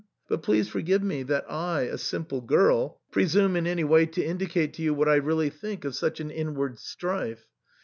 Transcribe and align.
But 0.29 0.41
please 0.41 0.67
forgive 0.67 1.03
me 1.03 1.21
that 1.21 1.45
I, 1.47 1.81
a 1.81 1.99
simple 1.99 2.41
girl, 2.41 2.99
presume 3.11 3.55
in 3.55 3.67
any 3.67 3.83
way 3.83 4.07
to 4.07 4.23
indicate 4.25 4.73
to 4.73 4.81
you 4.81 4.95
what 4.95 5.07
I 5.07 5.17
really 5.17 5.51
think 5.51 5.85
of 5.85 5.93
such 5.95 6.19
an 6.19 6.31
inward 6.31 6.79
strife. 6.79 7.45